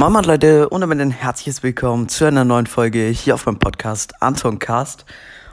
Mama 0.00 0.20
Leute 0.20 0.70
und 0.70 0.80
damit 0.80 0.98
ein 0.98 1.10
herzliches 1.10 1.62
Willkommen 1.62 2.08
zu 2.08 2.24
einer 2.24 2.46
neuen 2.46 2.64
Folge 2.64 3.08
hier 3.08 3.34
auf 3.34 3.44
meinem 3.44 3.58
Podcast 3.58 4.22
Anton 4.22 4.58
Cast. 4.58 5.04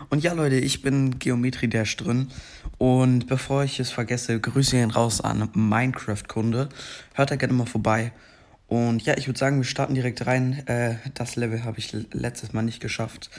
Und 0.08 0.24
ja 0.24 0.32
Leute, 0.32 0.56
ich 0.56 0.82
bin 0.82 1.20
Geometrie 1.20 1.68
der 1.68 1.84
drin 1.84 2.30
und 2.78 3.28
bevor 3.28 3.66
ich 3.66 3.78
es 3.82 3.92
vergesse, 3.92 4.40
grüße 4.40 4.78
ihn 4.78 4.92
raus 4.92 5.20
an 5.20 5.50
Minecraft-Kunde. 5.54 6.70
Hört 7.14 7.30
da 7.30 7.36
gerne 7.36 7.56
mal 7.56 7.66
vorbei. 7.66 8.14
Und 8.68 9.04
ja, 9.04 9.18
ich 9.18 9.28
würde 9.28 9.38
sagen, 9.38 9.58
wir 9.58 9.66
starten 9.66 9.96
direkt 9.96 10.26
rein. 10.26 10.66
Äh, 10.66 10.96
das 11.14 11.36
Level 11.36 11.66
habe 11.66 11.80
ich 11.80 11.92
letztes 12.14 12.54
Mal 12.54 12.62
nicht 12.62 12.80
geschafft. 12.80 13.30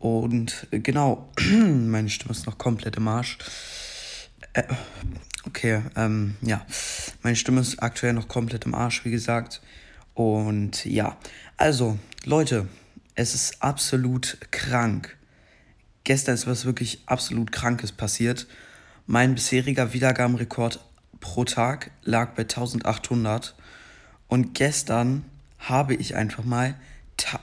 Und 0.00 0.66
äh, 0.72 0.80
genau, 0.80 1.30
meine 1.52 2.10
Stimme 2.10 2.32
ist 2.32 2.46
noch 2.46 2.58
komplett 2.58 2.96
im 2.96 3.06
Arsch. 3.06 3.38
Äh, 4.54 4.64
okay, 5.46 5.82
ähm, 5.94 6.34
ja. 6.42 6.66
Meine 7.22 7.36
Stimme 7.36 7.60
ist 7.60 7.80
aktuell 7.80 8.14
noch 8.14 8.26
komplett 8.26 8.66
im 8.66 8.74
Arsch, 8.74 9.04
wie 9.04 9.12
gesagt. 9.12 9.60
Und 10.14 10.84
ja, 10.84 11.16
also, 11.56 11.98
Leute, 12.24 12.68
es 13.14 13.34
ist 13.34 13.62
absolut 13.62 14.38
krank. 14.50 15.16
Gestern 16.04 16.34
ist 16.34 16.46
was 16.46 16.64
wirklich 16.64 17.02
absolut 17.06 17.52
Krankes 17.52 17.92
passiert. 17.92 18.46
Mein 19.06 19.34
bisheriger 19.34 19.92
Wiedergabenrekord 19.92 20.80
pro 21.20 21.44
Tag 21.44 21.90
lag 22.02 22.34
bei 22.34 22.42
1800. 22.42 23.54
Und 24.28 24.54
gestern 24.54 25.24
habe 25.58 25.94
ich 25.94 26.16
einfach 26.16 26.44
mal 26.44 26.74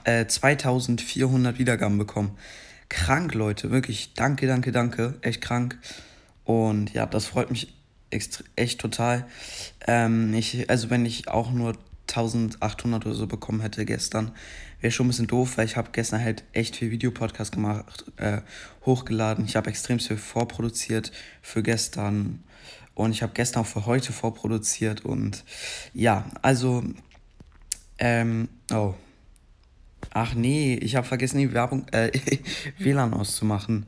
äh, 0.04 0.26
2400 0.26 1.58
Wiedergaben 1.58 1.98
bekommen. 1.98 2.36
Krank, 2.88 3.34
Leute, 3.34 3.70
wirklich. 3.70 4.14
Danke, 4.14 4.46
danke, 4.46 4.72
danke. 4.72 5.14
Echt 5.20 5.40
krank. 5.40 5.78
Und 6.44 6.92
ja, 6.94 7.06
das 7.06 7.26
freut 7.26 7.50
mich 7.50 7.74
echt 8.10 8.80
total. 8.80 9.26
Ähm, 9.86 10.32
ich, 10.34 10.68
also 10.70 10.90
wenn 10.90 11.04
ich 11.04 11.28
auch 11.28 11.50
nur 11.52 11.76
1800 12.18 13.06
oder 13.06 13.14
so 13.14 13.26
bekommen 13.26 13.60
hätte 13.60 13.84
gestern, 13.84 14.32
wäre 14.80 14.90
schon 14.90 15.06
ein 15.06 15.08
bisschen 15.08 15.26
doof, 15.26 15.56
weil 15.56 15.66
ich 15.66 15.76
habe 15.76 15.90
gestern 15.92 16.20
halt 16.20 16.44
echt 16.52 16.76
viel 16.76 16.90
Videopodcast 16.90 17.52
gemacht, 17.52 18.04
äh, 18.16 18.42
hochgeladen. 18.84 19.44
Ich 19.44 19.56
habe 19.56 19.70
extrem 19.70 19.98
viel 19.98 20.16
vorproduziert 20.16 21.12
für 21.42 21.62
gestern 21.62 22.42
und 22.94 23.12
ich 23.12 23.22
habe 23.22 23.32
gestern 23.34 23.62
auch 23.62 23.66
für 23.66 23.86
heute 23.86 24.12
vorproduziert 24.12 25.04
und 25.04 25.44
ja, 25.94 26.26
also 26.42 26.84
ähm, 27.98 28.48
oh. 28.72 28.94
Ach 30.10 30.34
nee, 30.34 30.74
ich 30.74 30.96
habe 30.96 31.06
vergessen, 31.06 31.38
die 31.38 31.52
Werbung, 31.52 31.86
äh, 31.88 32.10
WLAN 32.78 33.12
auszumachen. 33.14 33.86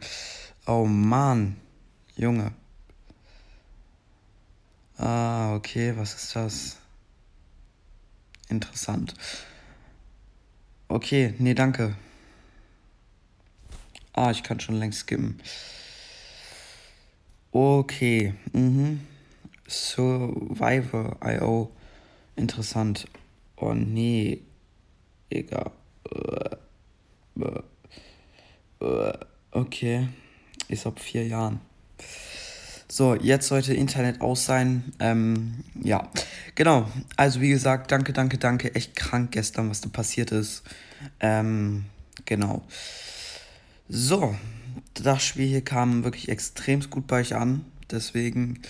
Oh 0.66 0.84
Mann, 0.84 1.56
Junge. 2.16 2.52
Ah, 4.98 5.54
okay, 5.54 5.94
was 5.96 6.14
ist 6.14 6.36
das? 6.36 6.76
Interessant. 8.50 9.14
Okay, 10.88 11.34
nee, 11.38 11.54
danke. 11.54 11.94
Ah, 14.12 14.32
ich 14.32 14.42
kann 14.42 14.60
schon 14.60 14.74
längst 14.74 15.00
skippen. 15.00 15.40
Okay, 17.52 18.34
mhm. 18.52 19.00
Survivor.io. 19.68 21.70
Interessant. 22.36 23.06
Oh 23.56 23.72
nee. 23.72 24.42
Egal. 25.30 25.70
Okay. 29.52 30.08
Ist 30.68 30.86
ab 30.86 30.98
vier 30.98 31.26
Jahren. 31.26 31.60
So, 32.90 33.14
jetzt 33.14 33.46
sollte 33.46 33.72
Internet 33.72 34.20
aus 34.20 34.44
sein. 34.46 34.92
Ähm, 34.98 35.62
ja, 35.80 36.10
genau. 36.56 36.90
Also 37.16 37.40
wie 37.40 37.50
gesagt, 37.50 37.92
danke, 37.92 38.12
danke, 38.12 38.36
danke. 38.36 38.74
Echt 38.74 38.96
krank 38.96 39.30
gestern, 39.30 39.70
was 39.70 39.80
da 39.80 39.88
passiert 39.88 40.32
ist. 40.32 40.64
Ähm, 41.20 41.84
genau. 42.24 42.62
So, 43.88 44.34
das 44.94 45.24
Spiel 45.24 45.46
hier 45.46 45.64
kam 45.64 46.02
wirklich 46.02 46.28
extrem 46.28 46.80
gut 46.90 47.06
bei 47.06 47.20
euch 47.20 47.36
an. 47.36 47.64
Deswegen 47.92 48.60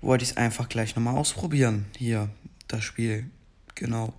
wollte 0.00 0.24
ich 0.24 0.30
es 0.30 0.36
einfach 0.38 0.70
gleich 0.70 0.96
nochmal 0.96 1.16
ausprobieren. 1.16 1.84
Hier, 1.98 2.30
das 2.66 2.82
Spiel. 2.82 3.26
Genau. 3.74 4.14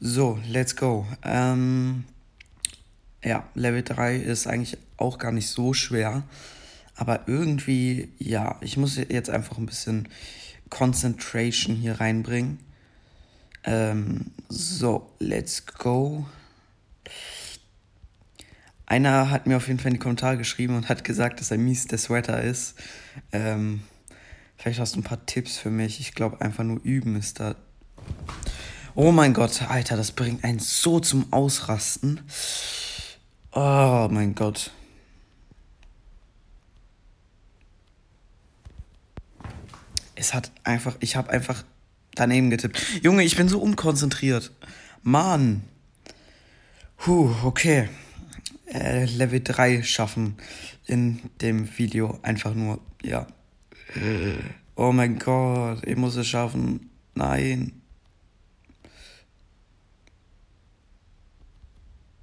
So, 0.00 0.38
let's 0.48 0.74
go. 0.74 1.06
Ähm, 1.22 2.04
ja, 3.22 3.46
Level 3.54 3.82
3 3.82 4.16
ist 4.16 4.46
eigentlich 4.46 4.78
auch 4.96 5.18
gar 5.18 5.32
nicht 5.32 5.48
so 5.48 5.74
schwer. 5.74 6.22
Aber 6.96 7.26
irgendwie, 7.26 8.12
ja, 8.18 8.56
ich 8.60 8.76
muss 8.76 8.96
jetzt 8.96 9.30
einfach 9.30 9.58
ein 9.58 9.66
bisschen 9.66 10.08
Concentration 10.70 11.76
hier 11.76 12.00
reinbringen. 12.00 12.58
Ähm, 13.64 14.30
so, 14.48 15.10
let's 15.18 15.66
go. 15.66 16.26
Einer 18.86 19.30
hat 19.30 19.46
mir 19.46 19.56
auf 19.56 19.68
jeden 19.68 19.78
Fall 19.78 19.88
in 19.88 19.94
die 19.94 20.00
Kommentare 20.00 20.36
geschrieben 20.36 20.76
und 20.76 20.88
hat 20.88 21.04
gesagt, 21.04 21.40
dass 21.40 21.50
er 21.50 21.58
mies 21.58 21.86
der 21.86 21.98
Sweater 21.98 22.42
ist. 22.42 22.74
Ähm, 23.32 23.82
vielleicht 24.56 24.78
hast 24.78 24.94
du 24.94 25.00
ein 25.00 25.04
paar 25.04 25.24
Tipps 25.26 25.56
für 25.56 25.70
mich. 25.70 26.00
Ich 26.00 26.14
glaube, 26.14 26.40
einfach 26.42 26.64
nur 26.64 26.80
üben 26.82 27.16
ist 27.16 27.40
da. 27.40 27.56
Oh 28.94 29.10
mein 29.10 29.32
Gott, 29.32 29.62
Alter, 29.68 29.96
das 29.96 30.12
bringt 30.12 30.44
einen 30.44 30.58
so 30.58 31.00
zum 31.00 31.32
Ausrasten. 31.32 32.20
Oh 33.52 34.08
mein 34.10 34.34
Gott. 34.34 34.70
Es 40.14 40.34
hat 40.34 40.52
einfach, 40.62 40.96
ich 41.00 41.16
habe 41.16 41.30
einfach 41.30 41.64
daneben 42.14 42.50
getippt. 42.50 42.80
Junge, 43.02 43.24
ich 43.24 43.36
bin 43.36 43.48
so 43.48 43.60
unkonzentriert. 43.60 44.52
Mann. 45.02 45.62
Puh, 46.96 47.34
okay. 47.42 47.88
Äh, 48.66 49.04
Level 49.06 49.40
3 49.42 49.82
schaffen 49.82 50.36
in 50.86 51.20
dem 51.40 51.78
Video. 51.78 52.18
Einfach 52.22 52.54
nur, 52.54 52.80
ja. 53.02 53.26
Oh 54.76 54.92
mein 54.92 55.18
Gott, 55.18 55.86
ich 55.86 55.96
muss 55.96 56.16
es 56.16 56.26
schaffen. 56.26 56.90
Nein. 57.14 57.72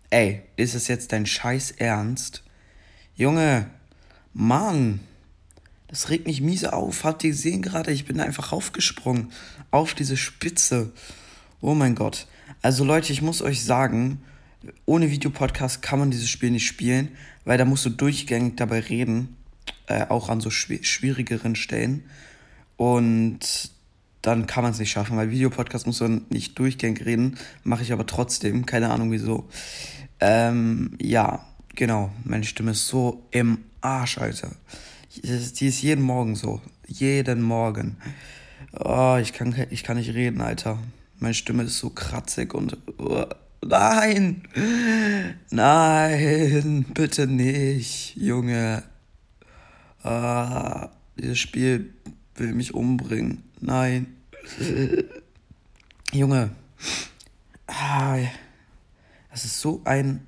Ey, 0.09 0.41
ist 0.57 0.75
es 0.75 0.89
jetzt 0.89 1.13
dein 1.13 1.25
Scheiß 1.25 1.71
Ernst? 1.71 2.43
Junge, 3.15 3.69
Mann. 4.33 4.99
Das 5.91 6.09
regt 6.09 6.25
mich 6.25 6.41
miese 6.41 6.73
auf. 6.73 7.03
Habt 7.03 7.23
ihr 7.23 7.31
gesehen 7.31 7.61
gerade? 7.61 7.91
Ich 7.91 8.05
bin 8.05 8.19
einfach 8.19 8.53
aufgesprungen 8.53 9.31
auf 9.69 9.93
diese 9.93 10.17
Spitze. 10.17 10.91
Oh 11.59 11.75
mein 11.75 11.95
Gott. 11.95 12.27
Also 12.61 12.85
Leute, 12.85 13.11
ich 13.11 13.21
muss 13.21 13.41
euch 13.41 13.63
sagen, 13.63 14.21
ohne 14.85 15.11
Videopodcast 15.11 15.81
kann 15.81 15.99
man 15.99 16.09
dieses 16.09 16.29
Spiel 16.29 16.51
nicht 16.51 16.65
spielen, 16.65 17.09
weil 17.43 17.57
da 17.57 17.65
musst 17.65 17.85
du 17.85 17.89
durchgängig 17.89 18.55
dabei 18.55 18.79
reden, 18.79 19.35
äh, 19.87 20.05
auch 20.07 20.29
an 20.29 20.39
so 20.39 20.49
schwierigeren 20.49 21.55
Stellen. 21.55 22.05
Und 22.77 23.71
dann 24.21 24.47
kann 24.47 24.63
man 24.63 24.71
es 24.71 24.79
nicht 24.79 24.91
schaffen, 24.91 25.17
weil 25.17 25.29
Videopodcast 25.29 25.87
muss 25.87 25.99
man 25.99 26.25
nicht 26.29 26.57
durchgängig 26.57 27.05
reden, 27.05 27.37
mache 27.63 27.83
ich 27.83 27.91
aber 27.91 28.05
trotzdem, 28.05 28.65
keine 28.65 28.91
Ahnung 28.91 29.11
wieso. 29.11 29.49
Ähm, 30.19 30.97
ja, 31.01 31.45
genau, 31.75 32.11
meine 32.23 32.45
Stimme 32.45 32.71
ist 32.71 32.87
so 32.87 33.25
im 33.31 33.57
Arsch, 33.81 34.19
Alter. 34.19 34.51
Die 35.15 35.67
ist 35.67 35.81
jeden 35.81 36.03
Morgen 36.03 36.35
so. 36.35 36.61
Jeden 36.87 37.41
Morgen. 37.41 37.97
Oh, 38.79 39.17
ich 39.21 39.33
kann, 39.33 39.53
ich 39.69 39.83
kann 39.83 39.97
nicht 39.97 40.13
reden, 40.13 40.39
Alter. 40.39 40.79
Meine 41.19 41.33
Stimme 41.33 41.63
ist 41.63 41.77
so 41.77 41.89
kratzig 41.89 42.53
und. 42.53 42.77
Oh, 42.97 43.25
nein! 43.61 44.43
Nein! 45.49 46.85
Bitte 46.93 47.27
nicht, 47.27 48.15
Junge. 48.15 48.83
Ah, 50.01 50.89
dieses 51.17 51.39
Spiel 51.39 51.93
will 52.35 52.53
mich 52.53 52.73
umbringen. 52.73 53.43
Nein. 53.59 54.15
Junge. 56.13 56.51
Ah, 57.67 58.17
das 59.29 59.43
ist 59.43 59.59
so 59.59 59.81
ein 59.83 60.25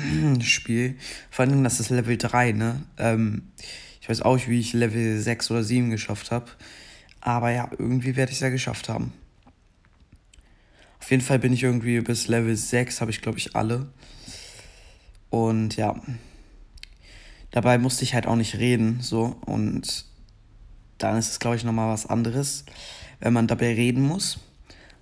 Spiel. 0.42 0.96
Vor 1.30 1.44
allem, 1.44 1.64
das 1.64 1.80
ist 1.80 1.90
Level 1.90 2.16
3, 2.16 2.52
ne? 2.52 2.82
Ähm, 2.98 3.42
ich 4.00 4.08
weiß 4.08 4.22
auch 4.22 4.36
nicht, 4.36 4.48
wie 4.48 4.60
ich 4.60 4.72
Level 4.72 5.20
6 5.20 5.50
oder 5.50 5.62
7 5.62 5.90
geschafft 5.90 6.30
habe. 6.30 6.46
Aber 7.20 7.50
ja, 7.50 7.70
irgendwie 7.78 8.16
werde 8.16 8.30
ich 8.30 8.38
es 8.38 8.42
ja 8.42 8.48
geschafft 8.48 8.88
haben. 8.88 9.12
Auf 11.00 11.10
jeden 11.10 11.22
Fall 11.22 11.38
bin 11.38 11.52
ich 11.52 11.62
irgendwie 11.62 12.00
bis 12.00 12.28
Level 12.28 12.56
6, 12.56 13.00
habe 13.00 13.10
ich 13.10 13.20
glaube 13.20 13.38
ich 13.38 13.56
alle. 13.56 13.88
Und 15.30 15.76
ja, 15.76 15.94
dabei 17.50 17.78
musste 17.78 18.04
ich 18.04 18.14
halt 18.14 18.26
auch 18.26 18.36
nicht 18.36 18.56
reden, 18.56 19.00
so. 19.00 19.36
Und 19.46 20.04
dann 20.98 21.16
ist 21.16 21.30
es 21.30 21.38
glaube 21.38 21.56
ich 21.56 21.64
nochmal 21.64 21.92
was 21.92 22.06
anderes, 22.06 22.64
wenn 23.20 23.32
man 23.32 23.46
dabei 23.46 23.74
reden 23.74 24.02
muss. 24.02 24.40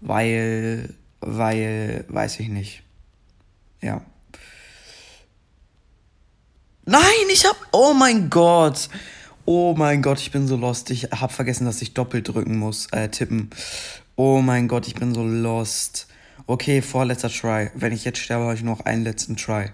Weil, 0.00 0.94
weil, 1.20 2.04
weiß 2.08 2.40
ich 2.40 2.48
nicht. 2.48 2.82
Ja. 3.80 4.02
Nein, 6.88 7.02
ich 7.32 7.44
hab. 7.44 7.56
Oh 7.72 7.94
mein 7.94 8.30
Gott. 8.30 8.88
Oh 9.44 9.74
mein 9.76 10.02
Gott, 10.02 10.20
ich 10.20 10.30
bin 10.30 10.46
so 10.46 10.54
lost. 10.54 10.90
Ich 10.90 11.04
hab 11.10 11.32
vergessen, 11.32 11.64
dass 11.64 11.82
ich 11.82 11.94
doppelt 11.94 12.28
drücken 12.28 12.58
muss, 12.58 12.86
äh, 12.92 13.08
tippen. 13.08 13.50
Oh 14.14 14.40
mein 14.40 14.68
Gott, 14.68 14.86
ich 14.86 14.94
bin 14.94 15.12
so 15.12 15.24
lost. 15.24 16.06
Okay, 16.46 16.82
vorletzter 16.82 17.28
Try. 17.28 17.70
Wenn 17.74 17.92
ich 17.92 18.04
jetzt 18.04 18.18
sterbe, 18.20 18.44
habe 18.44 18.54
ich 18.54 18.62
noch 18.62 18.80
einen 18.80 19.02
letzten 19.02 19.36
Try. 19.36 19.70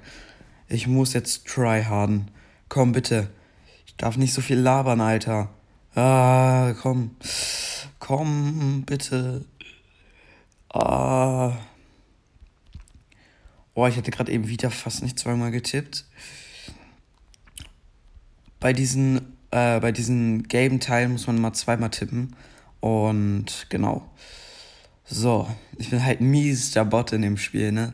Ich 0.68 0.86
muss 0.86 1.12
jetzt 1.12 1.46
try 1.46 1.84
harden. 1.84 2.30
Komm, 2.70 2.92
bitte. 2.92 3.28
Ich 3.84 3.94
darf 3.96 4.16
nicht 4.16 4.32
so 4.32 4.40
viel 4.40 4.58
labern, 4.58 5.02
Alter. 5.02 5.50
Ah, 5.94 6.72
komm. 6.80 7.16
Komm, 7.98 8.84
bitte. 8.86 9.44
Ah. 10.72 11.52
Oh, 13.74 13.86
ich 13.86 13.98
hatte 13.98 14.10
gerade 14.10 14.32
eben 14.32 14.48
wieder 14.48 14.70
fast 14.70 15.02
nicht 15.02 15.18
zweimal 15.18 15.50
getippt. 15.50 16.06
Bei 18.62 18.72
diesen, 18.72 19.36
äh, 19.50 19.80
bei 19.80 19.90
diesen 19.90 20.44
gelben 20.44 20.78
Teilen 20.78 21.10
muss 21.10 21.26
man 21.26 21.40
mal 21.40 21.52
zweimal 21.52 21.90
tippen. 21.90 22.36
Und 22.78 23.66
genau. 23.70 24.08
So, 25.04 25.48
ich 25.78 25.90
bin 25.90 26.04
halt 26.04 26.20
mies 26.20 26.70
der 26.70 26.84
Bot 26.84 27.12
in 27.12 27.22
dem 27.22 27.36
Spiel, 27.36 27.72
ne? 27.72 27.92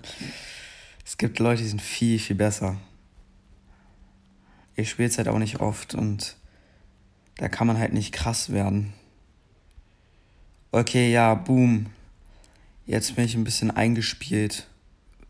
Es 1.06 1.16
gibt 1.16 1.38
Leute, 1.38 1.62
die 1.62 1.68
sind 1.68 1.80
viel, 1.80 2.18
viel 2.18 2.36
besser. 2.36 2.76
Ich 4.76 4.90
spiele 4.90 5.08
es 5.08 5.16
halt 5.16 5.28
auch 5.28 5.38
nicht 5.38 5.60
oft 5.60 5.94
und 5.94 6.36
da 7.38 7.48
kann 7.48 7.66
man 7.66 7.78
halt 7.78 7.94
nicht 7.94 8.12
krass 8.12 8.52
werden. 8.52 8.92
Okay, 10.70 11.10
ja, 11.10 11.32
boom. 11.32 11.86
Jetzt 12.84 13.16
bin 13.16 13.24
ich 13.24 13.34
ein 13.34 13.44
bisschen 13.44 13.70
eingespielt. 13.70 14.66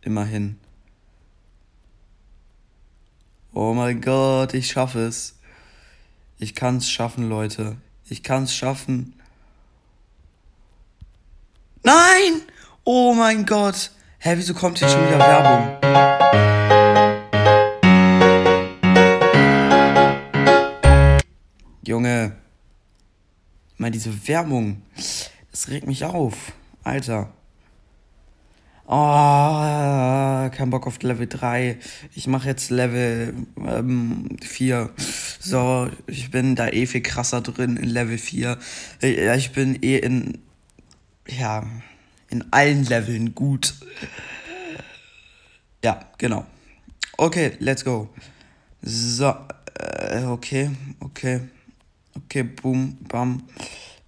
Immerhin. 0.03 0.59
Oh 3.53 3.73
mein 3.75 4.01
Gott, 4.01 4.55
ich 4.55 4.69
schaffe 4.71 5.01
es. 5.01 5.39
Ich 6.39 6.55
kann 6.55 6.77
es 6.77 6.91
schaffen, 6.91 7.29
Leute. 7.29 7.77
Ich 8.09 8.23
kann 8.23 8.45
es 8.45 8.55
schaffen. 8.55 9.15
Nein! 11.83 12.43
Oh 12.85 13.15
mein 13.15 13.45
Gott. 13.45 13.91
Hä, 14.19 14.35
wieso 14.37 14.55
kommt 14.55 14.79
hier 14.79 14.89
schon 14.89 15.07
wieder 15.07 15.19
Werbung? 15.19 15.79
Junge. 21.85 22.37
Mal 23.77 23.91
diese 23.91 24.29
Werbung. 24.29 24.83
Das 25.51 25.69
regt 25.69 25.87
mich 25.87 26.05
auf. 26.05 26.53
Alter. 26.85 27.33
Oh, 28.91 30.49
kein 30.49 30.71
Bock 30.71 30.87
auf 30.87 31.03
Level 31.03 31.27
3. 31.27 31.79
Ich 32.15 32.27
mache 32.27 32.49
jetzt 32.49 32.71
Level 32.71 33.35
ähm, 33.59 34.39
4. 34.41 34.89
So, 35.41 35.91
ich 36.07 36.31
bin 36.31 36.57
da 36.57 36.69
eh 36.69 36.87
viel 36.87 37.03
krasser 37.03 37.43
drin 37.43 37.77
in 37.77 37.91
Level 37.91 38.17
4. 38.17 38.57
Ja, 39.03 39.35
ich 39.35 39.53
bin 39.53 39.79
eh 39.83 39.99
in. 39.99 40.39
Ja, 41.29 41.67
in 42.31 42.51
allen 42.51 42.83
Leveln 42.85 43.35
gut. 43.35 43.75
Ja, 45.85 46.01
genau. 46.17 46.47
Okay, 47.19 47.53
let's 47.59 47.85
go. 47.85 48.09
So, 48.81 49.35
äh, 49.75 50.25
okay, 50.25 50.71
okay. 51.01 51.41
Okay, 52.25 52.43
boom, 52.43 52.97
bam, 53.07 53.43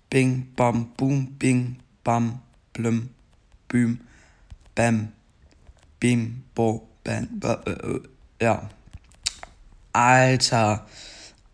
bing, 0.09 0.55
bam, 0.57 0.91
boom, 0.97 1.37
bing, 1.39 1.77
bam, 2.03 2.41
blum, 2.73 3.11
boom, 3.69 4.01
bam, 4.81 5.13
bim, 6.01 6.43
bo, 6.55 6.89
bam, 7.05 7.29
ja. 8.41 8.71
Alter, 9.93 10.87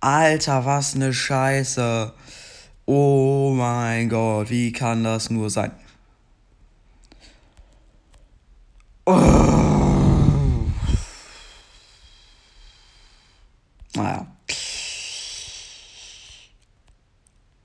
Alter, 0.01 0.65
was 0.65 0.95
ne 0.95 1.13
Scheiße. 1.13 2.13
Oh 2.85 3.53
mein 3.57 4.09
Gott, 4.09 4.49
wie 4.51 4.71
kann 4.71 5.03
das 5.03 5.29
nur 5.31 5.51
sein? 5.51 5.73
Oh. 9.07 9.17
Naja. 13.97 14.27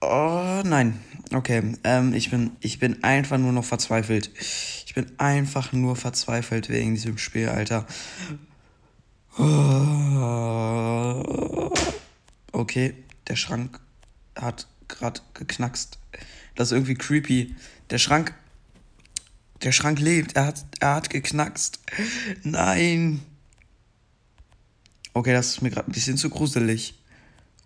Oh 0.01 0.61
nein. 0.65 0.99
Okay. 1.33 1.75
Ähm, 1.83 2.13
ich 2.13 2.29
bin, 2.31 2.51
ich 2.59 2.79
bin 2.79 3.03
einfach 3.03 3.37
nur 3.37 3.51
noch 3.51 3.63
verzweifelt. 3.63 4.31
Ich 4.91 4.95
bin 4.95 5.09
einfach 5.19 5.71
nur 5.71 5.95
verzweifelt 5.95 6.67
wegen 6.67 6.95
diesem 6.95 7.17
Spiel, 7.17 7.47
Alter. 7.47 7.87
Okay, 12.51 12.95
der 13.25 13.37
Schrank 13.37 13.79
hat 14.35 14.67
gerade 14.89 15.21
geknackst. 15.33 15.97
Das 16.55 16.67
ist 16.67 16.71
irgendwie 16.73 16.95
creepy. 16.95 17.55
Der 17.89 17.99
Schrank 17.99 18.33
der 19.61 19.71
Schrank 19.71 20.01
lebt. 20.01 20.35
Er 20.35 20.47
hat, 20.47 20.65
er 20.81 20.95
hat 20.95 21.09
geknackst. 21.09 21.79
Nein. 22.43 23.21
Okay, 25.13 25.31
das 25.31 25.51
ist 25.51 25.61
mir 25.61 25.69
gerade 25.69 25.89
ein 25.89 25.93
bisschen 25.93 26.17
zu 26.17 26.29
gruselig. 26.29 26.95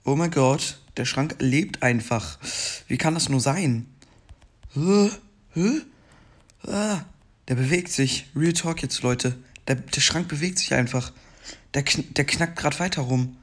Oh 0.04 0.16
mein 0.16 0.30
Gott, 0.30 0.80
der 0.96 1.06
Schrank 1.06 1.38
lebt 1.40 1.82
einfach. 1.82 2.38
Wie 2.88 3.00
kann 3.00 3.16
das 3.16 3.30
nur 3.30 3.40
sein? 3.40 3.88
Hä? 4.76 5.10
Hä? 5.56 5.82
Ah, 6.68 7.02
der 7.48 7.56
bewegt 7.56 7.92
sich. 7.92 8.28
Real 8.36 8.54
Talk 8.54 8.82
jetzt, 8.82 9.02
Leute. 9.02 9.36
Der, 9.68 9.76
der 9.76 10.02
Schrank 10.02 10.28
bewegt 10.28 10.60
sich 10.60 10.74
einfach. 10.74 11.12
Der, 11.74 11.84
der 11.84 12.26
knackt 12.26 12.58
gerade 12.58 12.80
weiter 12.80 13.04
rum. 13.04 13.38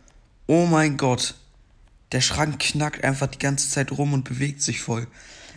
Oh 0.46 0.66
mein 0.66 0.96
Gott. 0.96 1.34
Der 2.12 2.20
Schrank 2.20 2.58
knackt 2.58 3.04
einfach 3.04 3.26
die 3.26 3.38
ganze 3.38 3.70
Zeit 3.70 3.92
rum 3.92 4.12
und 4.12 4.24
bewegt 4.24 4.62
sich 4.62 4.80
voll. 4.80 5.06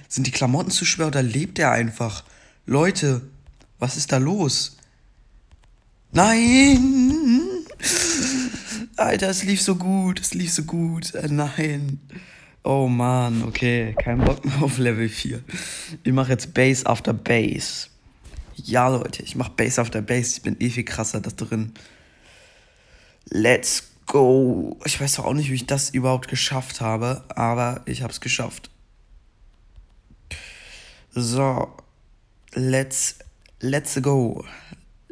Sind 0.07 0.27
die 0.27 0.31
Klamotten 0.31 0.71
zu 0.71 0.85
schwer 0.85 1.07
oder 1.07 1.23
lebt 1.23 1.59
er 1.59 1.71
einfach? 1.71 2.23
Leute, 2.65 3.21
was 3.79 3.97
ist 3.97 4.11
da 4.11 4.17
los? 4.17 4.77
Nein! 6.11 7.41
Alter, 8.95 9.29
es 9.29 9.43
lief 9.43 9.61
so 9.61 9.75
gut, 9.75 10.21
es 10.21 10.33
lief 10.33 10.53
so 10.53 10.63
gut. 10.63 11.13
Äh, 11.15 11.27
nein. 11.29 11.99
Oh 12.63 12.87
Mann, 12.87 13.43
okay, 13.43 13.93
kein 14.01 14.19
Bock 14.19 14.43
mehr 14.45 14.61
auf 14.63 14.77
Level 14.77 15.09
4. 15.09 15.41
Ich 16.03 16.13
mache 16.13 16.31
jetzt 16.31 16.53
Base 16.53 16.85
after 16.85 17.13
Base. 17.13 17.87
Ja, 18.55 18.87
Leute, 18.87 19.23
ich 19.23 19.35
mache 19.35 19.51
Base 19.51 19.79
after 19.81 20.01
Base. 20.01 20.37
Ich 20.37 20.41
bin 20.41 20.55
eh 20.59 20.69
viel 20.69 20.85
krasser 20.85 21.21
da 21.21 21.29
drin. 21.29 21.73
Let's 23.29 23.91
go. 24.05 24.79
Ich 24.85 24.99
weiß 24.99 25.19
auch 25.19 25.33
nicht, 25.33 25.49
wie 25.49 25.55
ich 25.55 25.65
das 25.65 25.89
überhaupt 25.89 26.27
geschafft 26.27 26.81
habe, 26.81 27.23
aber 27.29 27.81
ich 27.85 28.01
habe 28.01 28.13
es 28.13 28.21
geschafft. 28.21 28.69
So, 31.11 31.75
Let's 32.57 33.19
let's 33.59 34.01
go. 34.01 34.45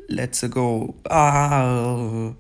Let's 0.08 0.50
go. 0.50 0.96
Ah. 1.10 2.34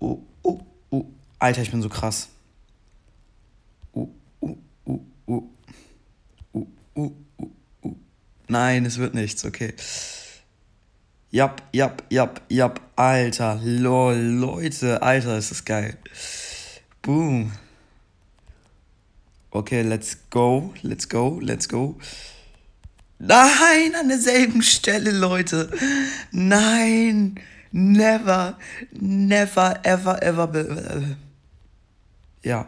Uh, 0.00 0.18
uh, 0.44 0.60
uh. 0.92 1.04
Alter, 1.40 1.62
ich 1.62 1.72
bin 1.72 1.82
so 1.82 1.88
krass. 1.88 2.28
Uh, 3.92 4.06
uh. 4.40 4.56
Uh, 4.86 5.00
uh, 5.26 5.42
uh, 6.54 6.66
uh. 6.96 7.10
Nein, 8.50 8.84
es 8.84 8.98
wird 8.98 9.14
nichts, 9.14 9.44
okay. 9.44 9.74
Jap, 11.30 11.62
jap, 11.72 12.02
jap, 12.10 12.42
jap. 12.48 12.80
Alter, 12.96 13.60
lol, 13.62 14.16
Leute, 14.16 15.00
Alter, 15.00 15.38
ist 15.38 15.52
das 15.52 15.64
geil. 15.64 15.96
Boom. 17.00 17.52
Okay, 19.52 19.82
let's 19.82 20.18
go, 20.30 20.74
let's 20.82 21.08
go, 21.08 21.38
let's 21.40 21.68
go. 21.68 21.96
Nein, 23.18 23.94
an 23.94 24.08
derselben 24.08 24.62
Stelle, 24.62 25.12
Leute. 25.12 25.70
Nein, 26.32 27.36
never, 27.70 28.58
never, 28.90 29.78
ever, 29.84 30.20
ever. 30.22 31.16
Ja. 32.42 32.66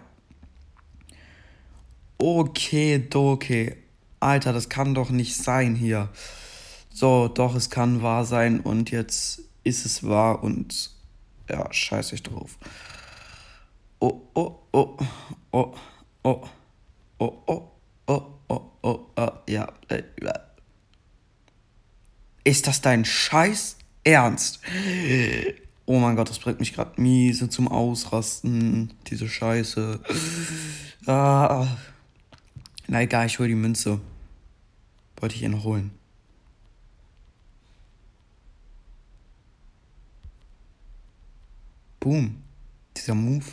Okay, 2.18 3.08
okay. 3.12 3.81
Alter, 4.22 4.52
das 4.52 4.68
kann 4.68 4.94
doch 4.94 5.10
nicht 5.10 5.36
sein 5.36 5.74
hier. 5.74 6.08
So, 6.90 7.28
doch, 7.28 7.54
es 7.54 7.70
kann 7.70 8.02
wahr 8.02 8.24
sein 8.24 8.60
und 8.60 8.90
jetzt 8.90 9.42
ist 9.64 9.84
es 9.84 10.06
wahr 10.06 10.42
und 10.44 10.90
ja, 11.48 11.72
scheiße 11.72 12.14
ich 12.14 12.22
drauf. 12.22 12.56
Oh, 13.98 14.20
oh, 14.34 14.58
oh, 14.72 14.96
oh, 15.50 15.74
oh, 16.22 16.48
oh, 17.18 17.38
oh, 17.48 17.68
oh, 18.06 18.22
oh, 18.48 18.70
oh, 18.82 19.00
oh, 19.16 19.30
ja. 19.48 19.72
Äh, 19.88 20.02
ist 22.44 22.66
das 22.66 22.80
dein 22.80 23.04
Scheiß 23.04 23.76
Ernst? 24.04 24.60
Oh 25.86 25.98
mein 25.98 26.16
Gott, 26.16 26.28
das 26.30 26.38
bringt 26.38 26.60
mich 26.60 26.74
gerade 26.74 27.00
miese 27.00 27.48
zum 27.48 27.68
Ausrasten. 27.68 28.92
Diese 29.08 29.28
Scheiße. 29.28 30.00
Ah. 31.06 31.66
Na 32.88 33.02
egal, 33.02 33.26
ich 33.26 33.38
hol 33.38 33.48
die 33.48 33.54
Münze. 33.54 34.00
Wollte 35.22 35.36
ich 35.36 35.42
ihr 35.44 35.50
noch 35.50 35.62
holen. 35.62 35.92
Boom. 42.00 42.42
Dieser 42.96 43.14
Move. 43.14 43.44